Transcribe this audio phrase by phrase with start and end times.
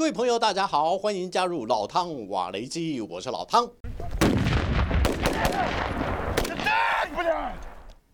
[0.00, 3.70] 各位朋友，大家好，欢迎加入老汤瓦雷基，我是老汤。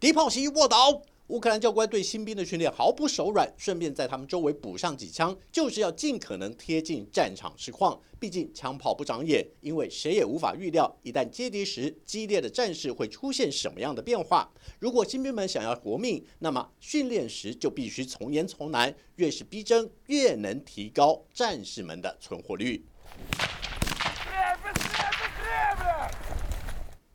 [0.01, 1.01] 敌炮袭卧倒。
[1.29, 8.01] 乌克兰教官对新兵的训练毫不手软，顺便在他们周围补上几枪，就是要尽可能贴近战场实况。
[8.21, 14.49] 毕竟枪炮不长眼，因为谁也无法预料一旦接敌时，激烈的战事会出现什么样的变化。
[14.79, 22.87] 如果新兵们想要活命，那么训练时就必须从严从难，越是逼真，越能提高战士们的存活率。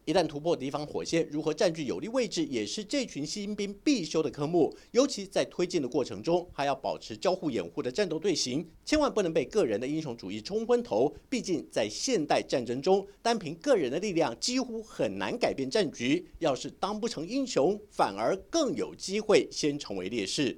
[0.05, 4.75] 一旦突破敌方火线，如何占据有利位置，也是这群新兵必修的科目。
[4.91, 11.13] 尤其在推进的过程中，还要保持交互掩护的战斗队形，千万不能被个人的英雄主义冲昏头。
[11.29, 16.25] 毕竟在现代战争中，单凭个人的力量几乎很难改变战局。
[16.39, 20.57] 要是当不成英雄，反而更有机会先成为烈士。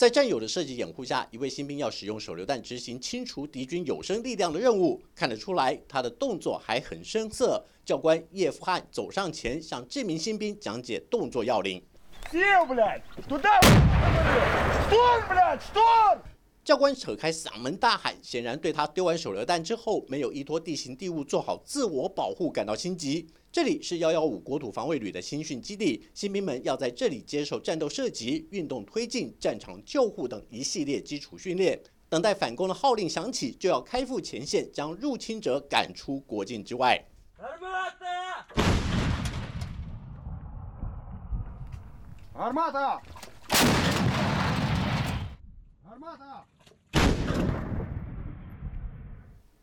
[0.00, 4.98] 在战友的设计掩护下，一位新兵要使用手榴弹执行清除敌军有生力量的任务。
[5.14, 7.62] 看得出来，他的动作还很生涩。
[7.84, 11.82] 教官叶夫汉走上前，向这名新兵讲解动作要领。
[16.62, 23.26] 教官扯开嗓门大喊，显然对他丢完手榴弹之后没有依托地形地物做好自我保护感到心急。
[23.50, 31.80] 这里是幺幺五国土防卫旅的新训基地，新兵们要在这里接受战斗射击、运动推进、战场救护等一系列基础训练。
[32.10, 37.02] 等待反攻的号令响起，就要开赴前线，将入侵者赶出国境之外。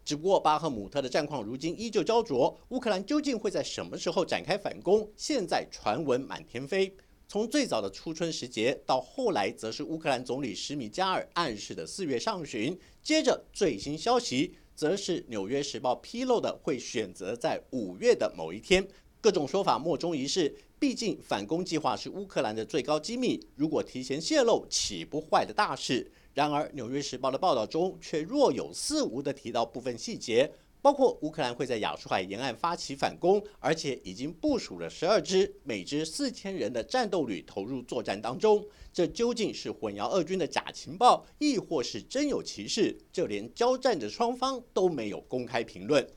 [0.06, 5.12] 只不过巴赫姆特的战况如今依旧焦灼，乌克兰究竟会在什么时候展开反攻？
[5.18, 6.96] 现在传闻满天飞。
[7.28, 18.88] 从最早的初春时节，到后来则是乌克兰总理施米加尔暗示的四月上旬，接着最新消息则是《纽约时报》披露的会选择在五月的某一天。
[19.20, 26.10] 各种说法莫衷一是，毕竟反攻计划是乌克兰的最高机密，如果提前泄露，岂不坏的大事？
[26.38, 30.48] 然而，《纽约时报》的报道中却若有似无地提到部分细节，
[30.84, 38.64] 包括乌克兰会在亚速海沿岸发起反攻，而且已经部署了十二支、每支四千人的战斗旅投入作战当中。
[38.94, 42.96] 这究竟是混淆俄军的假情报，亦或是真有其事？
[43.12, 46.08] 这连交战的双方都没有公开评论。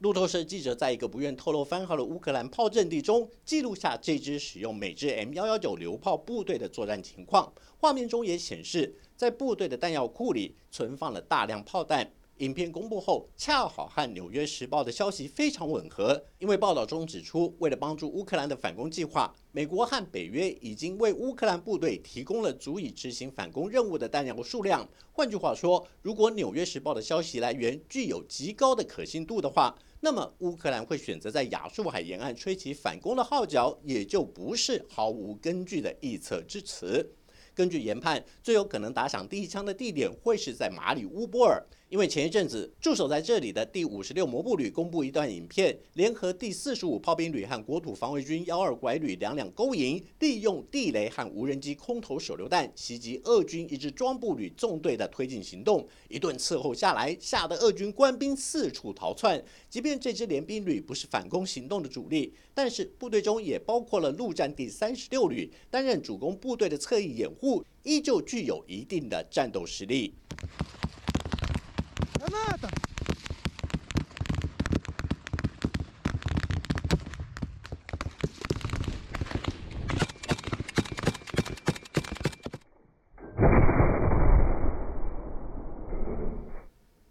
[0.00, 7.52] 路透社记者在一个不愿透露番号的乌克兰炮阵地中记录下这支使用美制 M 幺幺九榴炮部队的作战情况。
[7.76, 12.10] 画面中也显示，在部队的弹药库里存放了大量炮弹。
[12.40, 16.24] 影片公布后，恰好和《纽约时报》的消息非常吻合。
[16.38, 24.88] 因为报道中指出，为了帮助乌克兰的反攻计划，美国和北约已经为乌克兰部队提供了足以执行反攻任务的弹药数量。
[25.12, 37.06] 换句话说，如果《纽约时报》的消息来源具有极高的可信度的话，那么乌克兰会选择在亚速海沿岸吹起反攻的号角，也就不是毫无根据的臆测之词。
[37.52, 41.62] 根据研判，最有可能打响第一枪的地点会是在马里乌波尔。
[41.90, 55.84] 因为前一阵子驻守在这里的第五十六摩步旅公布一段影片，联合第四十五炮兵旅和国土防卫军幺二拐旅两两勾营，利用地雷和无人机空投手榴弹袭击俄军一支装步旅纵队的推进行动。
[56.08, 59.42] 一顿伺候下来，吓得俄军官兵四处逃窜。
[59.68, 70.14] 即便这支联兵旅不是反攻行动的主力，但是部队中也包括了陆战第三十六旅，担任主攻部队的侧翼掩护，依旧具有一定的战斗实力。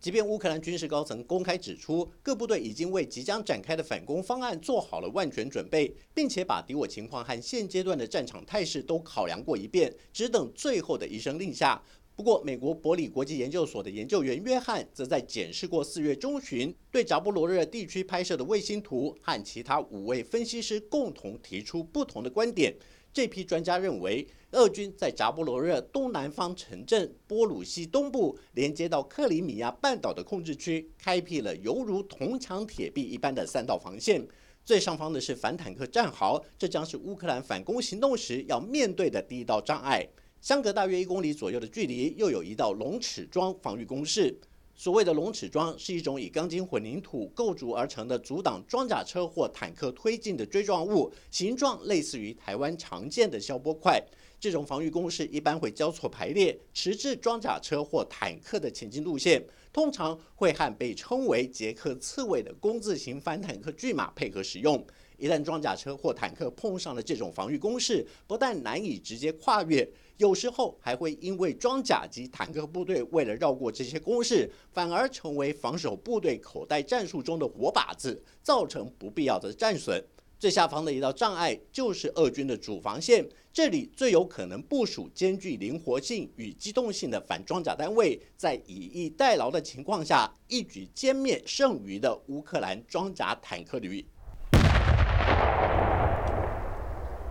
[0.02, 11.80] 即便乌克兰军事高层公开指出，各部队已经为即将展开的反攻方案做好了万全准备，并且把敌我情况和现阶段的战场态势都考量过一遍，只等最后的一声令下。
[12.20, 22.76] 不过，美国伯里国际研究所的研究员约翰则在检视过四月中旬对扎波罗热地区拍摄的卫星图，和其他五位分析师共同提出不同的观点。
[23.14, 34.28] 这批专家认为，俄军在扎波罗热东南方城镇波鲁西东部连接到克里米亚半岛的控制区，开辟了犹如铜墙铁壁一般的三道防线。
[34.66, 40.06] 最上方的是反坦克战壕，这将是乌克兰反攻行动时要面对的第一道障碍。
[40.42, 44.34] 相隔大约一公里左右的距离，又有一道龙齿桩防御工事。
[44.74, 54.02] 所谓的龙齿装是一种以钢筋混凝土构筑而成的阻挡装甲车或坦克推进的锥状物，形状类似于台湾常见的消波块。
[54.40, 59.46] 这种防御工事一般会交错排列，迟滞装甲车或坦克的前进路线。
[59.74, 64.84] 通常会和被称为捷克刺猬的工字形反坦克巨马配合使用。
[65.20, 69.88] 一旦装甲车或坦克碰上了这种防御工事，不但难以直接跨越，
[70.18, 80.04] 有时候还会因为装甲及坦克部队为了绕过这些工事，反而成为防守部队口袋战术中的活靶子，造成不必要的战损。
[80.40, 94.06] 最下方的一道障碍就是俄军的主防线，这里最有可能部署兼具灵活性与机动性的反装甲单位，在以逸待劳的情况下，一举歼灭剩余的乌克兰装甲坦克旅。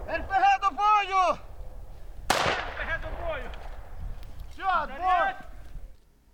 [0.08, 1.38] É o ferré do boio!
[2.31, 3.50] El ferré do boio!
[4.56, 5.48] Senhor, boa!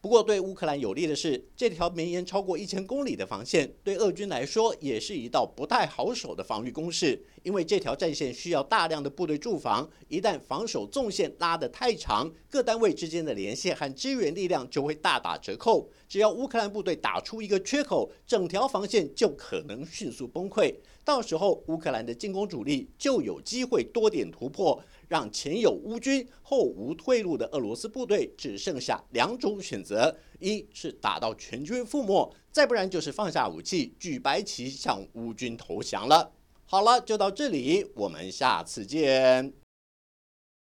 [0.04, 7.24] 不过，对乌克兰有利的是，这条绵延超过一千公里的防线，对俄军来说也是一道不太好守的防御工事。
[7.42, 15.88] 因为这条战线需要大量的部队驻防，一旦防守纵线拉得太长，各单位之间的连线和支援力量就会大打折扣。
[16.06, 20.74] 只要乌克兰部队打出一个缺口，整条防线就可能迅速崩溃。
[21.02, 24.82] 到时候，乌克兰的进攻主力就有机会多点突破。
[25.08, 36.32] 让前有乌军后无退路的俄罗斯部队只剩下两种选择：一是打到全军覆没，再不然就是放下武器，举白旗向乌军投降了。
[36.66, 39.63] 好了，就到这里，我们下次见。